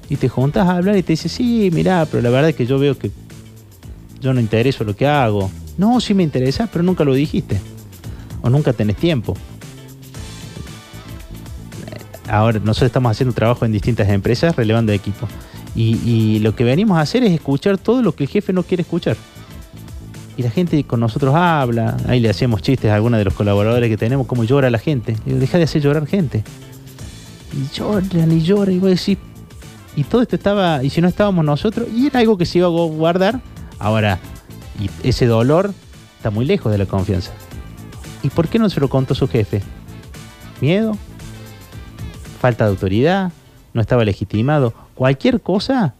Y 0.08 0.16
te 0.16 0.28
juntas 0.28 0.68
a 0.68 0.76
hablar 0.76 0.96
y 0.96 1.02
te 1.02 1.12
dice, 1.12 1.28
sí, 1.28 1.70
mirá, 1.72 2.06
pero 2.06 2.22
la 2.22 2.30
verdad 2.30 2.50
es 2.50 2.56
que 2.56 2.66
yo 2.66 2.78
veo 2.78 2.96
que 2.96 3.10
yo 4.20 4.32
no 4.32 4.40
intereso 4.40 4.84
lo 4.84 4.96
que 4.96 5.06
hago. 5.06 5.50
No, 5.76 6.00
sí 6.00 6.14
me 6.14 6.22
interesa, 6.22 6.68
pero 6.72 6.82
nunca 6.82 7.04
lo 7.04 7.12
dijiste. 7.12 7.60
O 8.42 8.48
nunca 8.48 8.72
tenés 8.72 8.96
tiempo. 8.96 9.36
Ahora, 12.28 12.58
nosotros 12.58 12.86
estamos 12.86 13.10
haciendo 13.10 13.34
trabajo 13.34 13.64
en 13.64 13.72
distintas 13.72 14.08
empresas 14.08 14.54
relevando 14.56 14.92
equipo. 14.92 15.28
Y, 15.74 15.98
y 16.08 16.38
lo 16.38 16.54
que 16.54 16.64
venimos 16.64 16.98
a 16.98 17.00
hacer 17.00 17.24
es 17.24 17.32
escuchar 17.32 17.78
todo 17.78 18.00
lo 18.00 18.14
que 18.14 18.24
el 18.24 18.30
jefe 18.30 18.52
no 18.52 18.62
quiere 18.62 18.82
escuchar. 18.82 19.16
Y 20.36 20.42
la 20.42 20.50
gente 20.50 20.82
con 20.84 21.00
nosotros 21.00 21.34
habla, 21.34 21.96
ahí 22.08 22.20
le 22.20 22.28
hacemos 22.28 22.60
chistes 22.62 22.90
a 22.90 22.96
algunos 22.96 23.18
de 23.18 23.24
los 23.24 23.34
colaboradores 23.34 23.88
que 23.88 23.96
tenemos, 23.96 24.26
cómo 24.26 24.44
llora 24.44 24.68
la 24.70 24.78
gente. 24.78 25.16
Y 25.26 25.32
deja 25.34 25.58
de 25.58 25.64
hacer 25.64 25.82
llorar 25.82 26.06
gente. 26.06 26.42
Y 27.52 27.74
lloran 27.74 28.32
y 28.32 28.40
lloran 28.42 28.74
y 28.74 28.78
voy 28.78 28.88
a 28.88 28.90
decir, 28.90 29.18
y 29.94 30.02
todo 30.04 30.22
esto 30.22 30.34
estaba, 30.34 30.82
y 30.82 30.90
si 30.90 31.00
no 31.00 31.08
estábamos 31.08 31.44
nosotros, 31.44 31.86
y 31.94 32.08
era 32.08 32.20
algo 32.20 32.36
que 32.36 32.46
se 32.46 32.58
iba 32.58 32.66
a 32.66 32.70
guardar. 32.70 33.40
Ahora, 33.78 34.18
y 34.80 34.90
ese 35.08 35.26
dolor 35.26 35.72
está 36.16 36.30
muy 36.30 36.44
lejos 36.44 36.72
de 36.72 36.78
la 36.78 36.86
confianza. 36.86 37.30
¿Y 38.22 38.30
por 38.30 38.48
qué 38.48 38.58
no 38.58 38.68
se 38.70 38.80
lo 38.80 38.88
contó 38.88 39.14
su 39.14 39.28
jefe? 39.28 39.62
¿Miedo? 40.60 40.96
falta 42.44 42.64
de 42.64 42.72
autoridad, 42.72 43.32
no 43.72 43.80
estaba 43.80 44.04
legitimado, 44.04 44.74
cualquier 44.94 45.40
cosa 45.40 45.94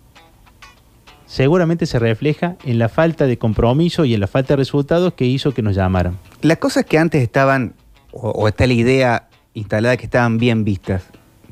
seguramente 1.35 1.87
se 1.87 1.99
refleja 1.99 2.55
en 2.65 2.79
la 2.79 2.89
falta 2.89 3.27
de 3.27 3.39
compromiso 3.39 4.05
y 4.05 4.15
en 4.15 4.21
la 4.21 4.29
falta 4.29 4.53
de 4.53 4.59
resultados 4.59 5.15
que 5.15 5.25
hizo 5.25 5.53
que 5.53 5.63
nos 5.63 5.75
llamaran. 5.75 6.17
Las 6.43 6.59
cosas 6.59 6.85
que 6.85 6.97
antes 6.97 7.21
estaban, 7.23 7.75
o, 8.13 8.31
o 8.31 8.47
está 8.47 8.69
la 8.69 8.75
idea 8.75 9.29
instalada 9.53 9.97
que 9.97 10.05
estaban 10.05 10.39
bien 10.39 10.65
vistas, 10.65 11.03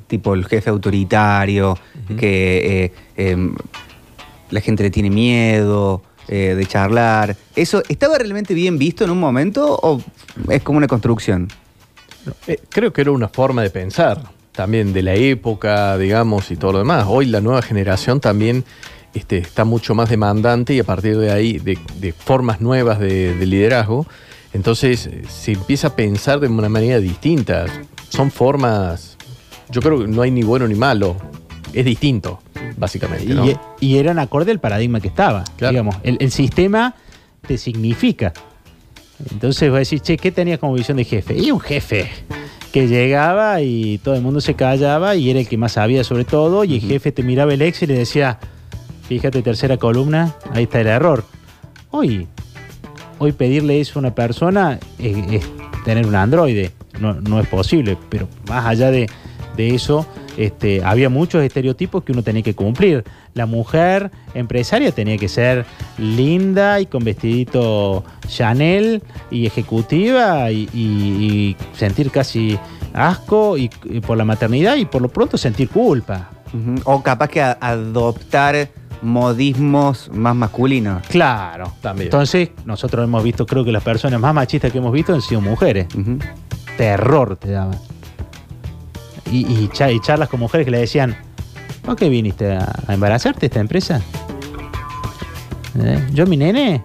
tipo 0.06 0.34
el 0.34 0.44
jefe 0.44 0.70
autoritario, 0.70 1.76
que 2.16 2.84
eh, 2.84 2.92
em, 3.16 3.56
la 4.50 4.60
gente 4.60 4.84
le 4.84 4.90
tiene 4.92 5.10
miedo 5.10 6.04
eh, 6.28 6.54
de 6.56 6.64
charlar, 6.66 7.36
¿eso 7.56 7.82
estaba 7.88 8.18
realmente 8.18 8.54
bien 8.54 8.78
visto 8.78 9.02
en 9.02 9.10
un 9.10 9.18
momento 9.18 9.80
o 9.82 10.00
es 10.48 10.62
como 10.62 10.78
una 10.78 10.86
construcción? 10.86 11.48
Eh, 12.46 12.56
creo 12.68 12.92
que 12.92 13.00
era 13.00 13.10
una 13.10 13.28
forma 13.28 13.62
de 13.62 13.70
pensar 13.70 14.22
también 14.52 14.92
de 14.92 15.02
la 15.02 15.14
época, 15.14 15.98
digamos, 15.98 16.52
y 16.52 16.56
todo 16.56 16.74
lo 16.74 16.78
demás. 16.78 17.06
Hoy 17.08 17.26
la 17.26 17.40
nueva 17.40 17.62
generación 17.62 18.20
también 18.20 18.64
este, 19.14 19.38
está 19.38 19.64
mucho 19.64 19.95
más 19.95 20.09
demandante 20.09 20.75
y 20.75 20.81
a 20.81 20.85
partir 20.85 21.19
de 21.19 21.31
ahí, 21.31 21.59
de, 21.59 21.78
de 22.00 22.12
formas 22.12 22.61
nuevas 22.61 22.99
de, 22.99 23.35
de 23.35 23.47
liderazgo, 23.47 24.07
entonces 24.52 25.09
se 25.28 25.52
empieza 25.52 25.88
a 25.88 25.97
pensar 25.97 26.40
de 26.40 26.49
una 26.49 26.69
manera 26.69 26.99
distinta. 26.99 27.66
Son 28.09 28.31
formas, 28.31 29.16
yo 29.71 29.81
creo 29.81 30.00
que 30.00 30.09
no 30.09 30.23
hay 30.23 30.31
ni 30.31 30.42
bueno 30.42 30.69
ni 30.69 30.75
malo, 30.75 31.16
es 31.73 31.85
distinto, 31.85 32.40
básicamente. 32.76 33.33
¿no? 33.33 33.47
Y, 33.47 33.57
y 33.81 33.97
eran 33.99 34.19
acorde 34.19 34.50
al 34.50 34.61
paradigma 34.61 35.00
que 35.00 35.09
estaba. 35.09 35.45
Claro. 35.57 35.73
Digamos, 35.73 35.97
el, 36.02 36.19
el 36.21 36.31
sistema 36.31 36.95
te 37.47 37.57
significa. 37.57 38.33
Entonces 39.31 39.71
vas 39.71 39.76
a 39.76 39.78
decir, 39.81 40.00
che, 40.00 40.16
¿qué 40.16 40.33
tenías 40.33 40.59
como 40.59 40.75
visión 40.75 40.97
de 40.97 41.04
jefe? 41.04 41.38
Y 41.38 41.50
un 41.50 41.61
jefe 41.61 42.11
que 42.73 42.88
llegaba 42.88 43.61
y 43.61 43.99
todo 43.99 44.14
el 44.14 44.23
mundo 44.23 44.40
se 44.40 44.54
callaba 44.54 45.14
y 45.14 45.31
era 45.31 45.40
el 45.40 45.47
que 45.47 45.57
más 45.57 45.73
sabía 45.73 46.04
sobre 46.04 46.25
todo 46.25 46.64
y 46.64 46.75
el 46.75 46.81
jefe 46.81 47.12
te 47.12 47.23
miraba 47.23 47.52
el 47.54 47.62
Excel 47.62 47.90
y 47.90 47.92
le 47.92 47.99
decía, 48.00 48.38
fíjate 49.12 49.42
tercera 49.42 49.76
columna, 49.76 50.35
ahí 50.52 50.62
está 50.62 50.81
el 50.81 50.87
error. 50.87 51.23
Hoy, 51.90 52.26
hoy 53.19 53.33
pedirle 53.33 53.78
eso 53.78 53.99
a 53.99 54.00
una 54.00 54.14
persona 54.14 54.81
es, 54.99 55.42
tener 55.85 56.07
un 56.07 56.14
androide, 56.14 56.71
no, 56.99 57.12
no 57.12 57.38
es 57.38 57.47
posible, 57.47 57.99
pero 58.09 58.26
más 58.49 58.64
allá 58.64 58.90
de, 58.90 59.11
de 59.54 59.75
eso, 59.75 60.07
este, 60.38 60.83
había 60.83 61.11
muchos 61.11 61.45
estereotipos 61.45 62.04
que 62.04 62.12
uno 62.12 62.23
tenía 62.23 62.42
que 62.42 62.54
cumplir. 62.54 63.04
La 63.35 63.45
mujer 63.45 64.11
empresaria 64.33 64.92
tenía 64.92 65.19
que 65.19 65.28
ser 65.28 65.66
linda 65.99 66.81
y 66.81 66.87
con 66.87 67.04
vestidito 67.04 68.04
Chanel 68.26 69.02
y 69.31 69.47
ejecutiva 69.47 70.50
y, 70.50 71.54
sentir 71.75 72.11
casi 72.11 72.59
asco 72.95 73.59
y, 73.59 73.69
por 74.07 74.16
la 74.16 74.25
maternidad 74.25 74.76
y 74.76 74.87
por 74.87 75.02
lo 75.02 75.11
pronto 75.11 75.37
sentir 75.37 75.69
culpa. 75.69 76.31
O 76.85 77.02
capaz 77.02 77.28
que 77.28 77.42
adoptar 77.42 78.69
modismos 79.02 80.11
más 80.12 80.35
masculinos. 80.35 81.06
Claro. 81.09 81.73
También. 81.80 82.06
Entonces, 82.06 82.50
nosotros 82.64 83.04
hemos 83.04 83.23
visto, 83.23 83.44
creo 83.47 83.64
que 83.64 83.73
las 83.73 83.82
personas 83.82 84.21
más 84.21 84.32
machistas 84.35 84.71
que 84.73 84.78
hemos 84.78 84.92
visto 84.92 85.12
han 85.14 85.21
sido 85.23 85.40
mujeres. 85.40 85.87
Terror 86.76 87.37
te 87.37 87.50
daban. 87.50 87.78
Y, 89.30 89.40
y 89.47 89.68
cha- 89.73 89.90
y 89.90 90.00
charlas 90.00 90.28
con 90.28 90.40
mujeres 90.40 90.64
que 90.64 90.71
le 90.71 90.78
decían, 90.78 91.16
¿por 91.85 91.97
qué 91.97 92.09
viniste 92.09 92.52
a, 92.56 92.73
a 92.87 92.94
embarazarte 92.94 93.47
esta 93.47 93.61
empresa? 93.61 94.00
¿Eh? 95.78 96.06
Yo 96.12 96.26
mi 96.26 96.37
nene 96.37 96.82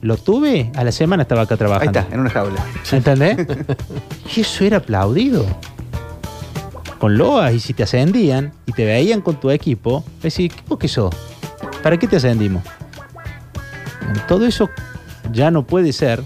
lo 0.00 0.16
tuve, 0.16 0.70
a 0.76 0.84
la 0.84 0.92
semana 0.92 1.22
estaba 1.22 1.42
acá 1.42 1.54
Ahí 1.54 1.58
trabajando. 1.58 1.98
está, 1.98 2.14
en 2.14 2.20
una 2.20 2.30
jaula. 2.30 2.64
¿Entendés? 2.92 3.36
y 4.36 4.40
eso 4.40 4.64
era 4.64 4.76
aplaudido. 4.78 5.44
Con 6.98 7.16
loas, 7.18 7.52
y 7.54 7.60
si 7.60 7.74
te 7.74 7.84
ascendían 7.84 8.52
y 8.66 8.72
te 8.72 8.84
veían 8.84 9.20
con 9.20 9.36
tu 9.36 9.50
equipo, 9.50 10.04
decís, 10.22 10.52
¿vos 10.68 10.78
qué 10.78 10.88
sos? 10.88 11.14
¿Para 11.88 11.96
qué 11.98 12.06
te 12.06 12.16
ascendimos? 12.16 12.62
Todo 14.26 14.44
eso 14.44 14.68
ya 15.32 15.50
no 15.50 15.66
puede 15.66 15.94
ser 15.94 16.22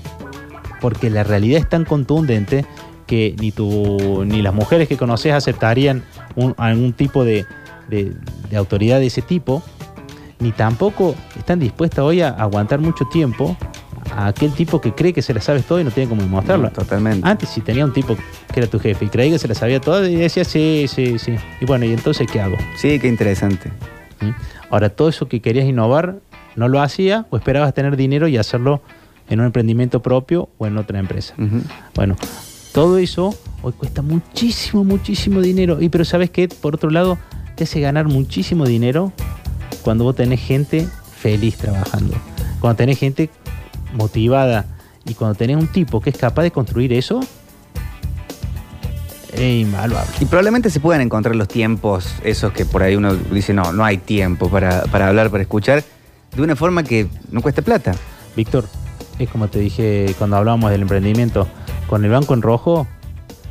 porque 0.80 1.08
la 1.08 1.22
realidad 1.22 1.60
es 1.60 1.68
tan 1.68 1.84
contundente 1.84 2.64
que 3.06 3.36
ni 3.38 3.52
tú 3.52 4.24
ni 4.26 4.42
las 4.42 4.52
mujeres 4.54 4.88
que 4.88 4.96
conoces 4.96 5.32
aceptarían 5.32 6.02
un- 6.34 6.56
algún 6.58 6.92
tipo 6.94 7.24
de, 7.24 7.46
de- 7.88 8.12
de 8.50 8.56
autoridad 8.56 8.98
de 8.98 9.06
ese 9.06 9.22
tipo, 9.22 9.62
ni 10.40 10.50
tampoco 10.50 11.14
están 11.38 11.60
dispuestas 11.60 12.00
hoy 12.00 12.22
a 12.22 12.30
aguantar 12.30 12.80
mucho 12.80 13.04
tiempo 13.04 13.56
a 14.16 14.26
aquel 14.26 14.50
tipo 14.54 14.80
que 14.80 14.92
cree 14.96 15.12
que 15.12 15.22
se 15.22 15.32
la 15.32 15.40
sabes 15.40 15.64
todo 15.64 15.78
y 15.80 15.84
no 15.84 15.92
tiene 15.92 16.08
cómo 16.10 16.26
mostrarlo. 16.26 16.70
Totalmente. 16.72 17.24
Antes, 17.28 17.50
si 17.50 17.60
tenía 17.60 17.84
un 17.84 17.92
tipo 17.92 18.16
que 18.52 18.58
era 18.58 18.66
tu 18.68 18.80
jefe 18.80 19.04
y 19.04 19.08
creía 19.10 19.30
que 19.34 19.38
se 19.38 19.46
la 19.46 19.54
sabía 19.54 19.80
toda, 19.80 20.08
y 20.10 20.16
decía, 20.16 20.42
sí, 20.44 20.86
sí, 20.92 21.20
sí. 21.20 21.36
Y 21.60 21.66
bueno, 21.66 21.84
¿y 21.84 21.92
entonces 21.92 22.26
qué 22.26 22.40
hago? 22.40 22.56
Sí, 22.76 22.98
qué 22.98 23.06
interesante. 23.06 23.70
¿Mm? 24.20 24.30
Ahora, 24.72 24.88
todo 24.88 25.10
eso 25.10 25.28
que 25.28 25.42
querías 25.42 25.66
innovar, 25.66 26.20
no 26.56 26.66
lo 26.66 26.80
hacía 26.80 27.26
o 27.28 27.36
esperabas 27.36 27.74
tener 27.74 27.94
dinero 27.94 28.26
y 28.26 28.38
hacerlo 28.38 28.80
en 29.28 29.40
un 29.40 29.46
emprendimiento 29.46 30.00
propio 30.00 30.48
o 30.56 30.66
en 30.66 30.78
otra 30.78 30.98
empresa. 30.98 31.34
Bueno, 31.94 32.16
todo 32.72 32.96
eso 32.96 33.34
hoy 33.60 33.72
cuesta 33.72 34.00
muchísimo, 34.00 34.82
muchísimo 34.82 35.42
dinero. 35.42 35.82
Y 35.82 35.90
pero 35.90 36.06
¿sabes 36.06 36.30
qué? 36.30 36.48
Por 36.48 36.74
otro 36.74 36.88
lado, 36.88 37.18
te 37.54 37.64
hace 37.64 37.80
ganar 37.80 38.06
muchísimo 38.08 38.64
dinero 38.64 39.12
cuando 39.82 40.04
vos 40.04 40.16
tenés 40.16 40.40
gente 40.40 40.88
feliz 41.18 41.58
trabajando. 41.58 42.14
Cuando 42.58 42.78
tenés 42.78 42.98
gente 42.98 43.28
motivada 43.92 44.64
y 45.04 45.12
cuando 45.12 45.34
tenés 45.34 45.58
un 45.58 45.66
tipo 45.66 46.00
que 46.00 46.08
es 46.08 46.16
capaz 46.16 46.44
de 46.44 46.50
construir 46.50 46.94
eso, 46.94 47.20
es 49.32 49.40
invaluable. 49.40 50.10
Y 50.20 50.26
probablemente 50.26 50.70
se 50.70 50.80
puedan 50.80 51.00
encontrar 51.00 51.34
los 51.36 51.48
tiempos, 51.48 52.14
esos 52.22 52.52
que 52.52 52.64
por 52.64 52.82
ahí 52.82 52.96
uno 52.96 53.14
dice, 53.14 53.54
no, 53.54 53.72
no 53.72 53.84
hay 53.84 53.98
tiempo 53.98 54.48
para, 54.48 54.82
para 54.84 55.08
hablar, 55.08 55.30
para 55.30 55.42
escuchar, 55.42 55.82
de 56.34 56.42
una 56.42 56.56
forma 56.56 56.82
que 56.82 57.08
no 57.30 57.40
cueste 57.40 57.62
plata. 57.62 57.94
Víctor, 58.36 58.66
es 59.18 59.28
como 59.28 59.48
te 59.48 59.58
dije 59.58 60.14
cuando 60.18 60.36
hablábamos 60.36 60.70
del 60.70 60.82
emprendimiento, 60.82 61.46
con 61.88 62.04
el 62.04 62.10
banco 62.10 62.34
en 62.34 62.42
rojo, 62.42 62.86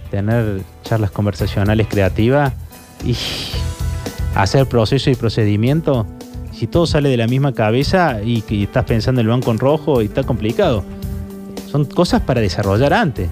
tener 0.09 0.61
charlas 0.83 1.11
conversacionales 1.11 1.87
creativas 1.87 2.53
y 3.05 3.15
hacer 4.35 4.67
proceso 4.67 5.09
y 5.09 5.15
procedimiento, 5.15 6.05
si 6.53 6.67
todo 6.67 6.85
sale 6.85 7.09
de 7.09 7.17
la 7.17 7.27
misma 7.27 7.53
cabeza 7.53 8.21
y 8.23 8.41
que 8.41 8.63
estás 8.63 8.85
pensando 8.85 9.21
en 9.21 9.27
el 9.27 9.31
banco 9.31 9.51
en 9.51 9.59
rojo 9.59 10.01
y 10.01 10.05
está 10.05 10.23
complicado. 10.23 10.83
Son 11.71 11.85
cosas 11.85 12.21
para 12.21 12.41
desarrollar 12.41 12.93
antes. 12.93 13.29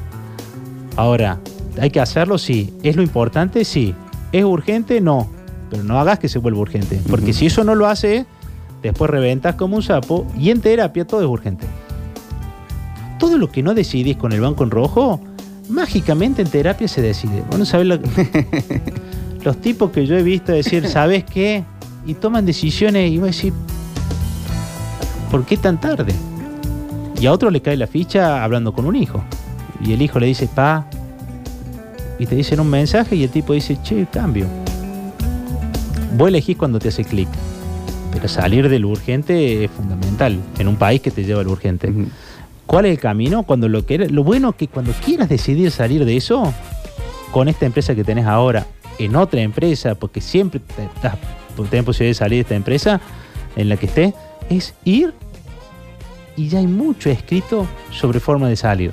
Ahora, 0.95 1.39
¿hay 1.79 1.89
que 1.89 1.99
hacerlo? 1.99 2.37
Sí. 2.37 2.73
¿Es 2.83 2.95
lo 2.95 3.01
importante? 3.01 3.63
Sí. 3.65 3.93
¿Es 4.31 4.43
urgente? 4.43 5.01
No. 5.01 5.27
Pero 5.69 5.83
no 5.83 5.99
hagas 5.99 6.19
que 6.19 6.29
se 6.29 6.39
vuelva 6.39 6.59
urgente. 6.59 6.99
Porque 7.09 7.33
si 7.33 7.45
eso 7.47 7.63
no 7.63 7.75
lo 7.75 7.87
hace, 7.87 8.25
después 8.81 9.09
reventas 9.09 9.55
como 9.55 9.75
un 9.75 9.83
sapo 9.83 10.25
y 10.37 10.49
en 10.49 10.61
terapia 10.61 11.05
todo 11.05 11.21
es 11.21 11.27
urgente. 11.27 11.65
Todo 13.19 13.37
lo 13.37 13.51
que 13.51 13.61
no 13.63 13.73
decidís 13.73 14.17
con 14.17 14.31
el 14.31 14.41
banco 14.41 14.63
en 14.63 14.71
rojo, 14.71 15.19
mágicamente 15.69 16.41
en 16.41 16.49
terapia 16.49 16.87
se 16.87 17.01
decide. 17.01 17.43
Bueno, 17.49 17.65
¿sabes 17.65 17.85
lo- 17.87 17.99
los 19.43 19.57
tipos 19.61 19.91
que 19.91 20.05
yo 20.05 20.17
he 20.17 20.23
visto 20.23 20.51
decir, 20.51 20.87
¿sabes 20.87 21.23
qué? 21.25 21.63
Y 22.07 22.13
toman 22.15 22.45
decisiones 22.45 23.11
y 23.11 23.17
voy 23.17 23.27
a 23.29 23.31
decir, 23.31 23.53
¿por 25.29 25.45
qué 25.45 25.57
tan 25.57 25.79
tarde? 25.79 26.13
Y 27.19 27.25
a 27.25 27.33
otro 27.33 27.49
le 27.51 27.61
cae 27.61 27.75
la 27.77 27.87
ficha 27.87 28.43
hablando 28.43 28.73
con 28.73 28.85
un 28.85 28.95
hijo. 28.95 29.21
Y 29.83 29.93
el 29.93 30.01
hijo 30.01 30.19
le 30.19 30.27
dice, 30.27 30.47
pa, 30.47 30.85
y 32.19 32.25
te 32.25 32.35
dicen 32.35 32.59
un 32.59 32.69
mensaje 32.69 33.15
y 33.15 33.23
el 33.23 33.29
tipo 33.29 33.53
dice, 33.53 33.77
che, 33.81 34.05
cambio. 34.11 34.45
Vos 36.17 36.27
elegís 36.27 36.57
cuando 36.57 36.77
te 36.79 36.89
hace 36.89 37.03
clic. 37.05 37.29
Pero 38.11 38.27
salir 38.27 38.67
del 38.69 38.85
urgente 38.85 39.63
es 39.63 39.71
fundamental 39.71 40.39
en 40.57 40.67
un 40.67 40.75
país 40.75 40.99
que 41.01 41.11
te 41.11 41.23
lleva 41.23 41.41
al 41.41 41.47
urgente. 41.47 41.91
¿Cuál 42.65 42.85
es 42.85 42.91
el 42.91 42.99
camino? 42.99 43.43
Cuando 43.43 43.69
lo 43.69 43.85
que 43.85 43.97
lo 44.09 44.23
bueno 44.23 44.49
es 44.49 44.55
que 44.55 44.67
cuando 44.67 44.91
quieras 44.93 45.29
decidir 45.29 45.71
salir 45.71 46.03
de 46.05 46.17
eso, 46.17 46.51
con 47.31 47.47
esta 47.47 47.65
empresa 47.65 47.95
que 47.95 48.03
tenés 48.03 48.25
ahora, 48.25 48.65
en 48.97 49.15
otra 49.15 49.41
empresa, 49.41 49.95
porque 49.95 50.19
siempre 50.21 50.59
te- 50.59 50.83
estás, 50.85 51.15
tenés 51.69 51.85
posibilidad 51.85 52.09
de 52.09 52.13
salir 52.15 52.37
de 52.37 52.41
esta 52.41 52.55
empresa 52.55 52.99
en 53.55 53.69
la 53.69 53.77
que 53.77 53.85
estés, 53.85 54.13
es 54.49 54.73
ir 54.83 55.13
y 56.35 56.47
ya 56.49 56.59
hay 56.59 56.67
mucho 56.67 57.09
escrito 57.09 57.65
sobre 57.91 58.19
forma 58.19 58.49
de 58.49 58.55
salir. 58.55 58.91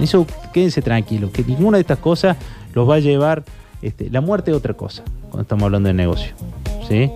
Eso 0.00 0.26
quédense 0.52 0.82
tranquilos, 0.82 1.30
que 1.30 1.44
ninguna 1.44 1.76
de 1.76 1.82
estas 1.82 1.98
cosas 1.98 2.36
los 2.74 2.88
va 2.88 2.96
a 2.96 2.98
llevar. 3.00 3.44
este, 3.82 4.10
la 4.10 4.20
muerte 4.20 4.50
es 4.50 4.56
otra 4.56 4.74
cosa, 4.74 5.02
cuando 5.22 5.42
estamos 5.42 5.64
hablando 5.64 5.88
de 5.88 5.94
negocio. 5.94 6.32
¿sí? 6.88 7.10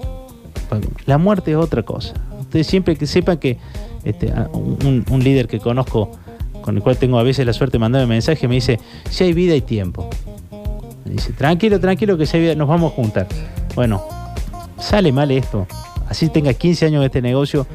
La 1.07 1.19
muerte 1.19 1.53
es 1.53 1.57
otra 1.57 1.83
cosa. 1.83 2.15
Ustedes 2.41 2.67
siempre 2.67 2.97
que 2.97 3.07
sepan 3.07 3.39
que 3.39 3.59
este, 4.05 4.33
un, 4.53 5.21
líder 5.23 5.49
que 5.49 5.59
conozco, 5.59 6.11
con 6.61 6.77
el 6.77 6.83
cual 6.83 6.97
tengo 6.97 7.19
a 7.19 7.23
veces 7.23 7.47
la 7.47 7.53
suerte 7.53 7.75
de 7.75 7.79
mandarme 7.81 8.07
mensaje, 8.07 8.47
me 8.49 8.57
dice, 8.57 8.79
si 9.11 9.25
hay 9.25 9.33
vida 9.33 9.55
y 9.55 9.61
tiempo. 9.61 10.09
Me 11.05 11.13
dice, 11.13 11.33
tranquilo, 11.33 11.81
tranquilo, 11.81 12.17
que 12.17 12.27
si 12.27 12.37
hay 12.37 12.43
vida, 12.43 12.55
nos 12.55 12.69
vamos 12.69 12.93
a 12.93 12.97
juntar. 12.97 13.27
Bueno, 13.75 14.03
sale 14.79 15.13
mal 15.13 15.31
esto. 15.31 15.67
Así 16.09 16.29
tenga 16.29 16.53
15 16.53 16.87
años 16.87 17.01
de 17.01 17.07
este 17.07 17.23
negocio, 17.23 17.67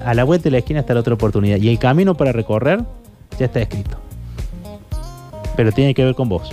a 0.00 0.14
la 0.14 0.24
vuelta 0.24 0.44
de 0.44 0.52
la 0.52 0.58
esquina 0.58 0.80
está 0.80 0.94
la 0.94 1.00
otra 1.00 1.14
oportunidad. 1.14 1.58
Y 1.58 1.68
el 1.68 1.78
camino 1.78 2.16
para 2.16 2.32
recorrer 2.32 2.80
ya 3.38 3.46
está 3.46 3.60
escrito. 3.60 3.98
Pero 5.58 5.72
tiene 5.72 5.92
que 5.92 6.04
ver 6.04 6.14
con 6.14 6.28
vos. 6.28 6.52